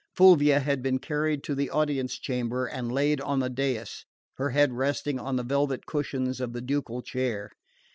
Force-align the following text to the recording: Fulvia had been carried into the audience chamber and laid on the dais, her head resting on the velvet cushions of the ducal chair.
Fulvia 0.15 0.59
had 0.61 0.81
been 0.81 0.97
carried 0.97 1.41
into 1.41 1.53
the 1.53 1.69
audience 1.69 2.17
chamber 2.17 2.65
and 2.65 2.91
laid 2.91 3.21
on 3.21 3.39
the 3.39 3.51
dais, 3.51 4.03
her 4.37 4.49
head 4.49 4.73
resting 4.73 5.19
on 5.19 5.35
the 5.35 5.43
velvet 5.43 5.85
cushions 5.85 6.41
of 6.41 6.53
the 6.53 6.61
ducal 6.61 7.03
chair. 7.03 7.51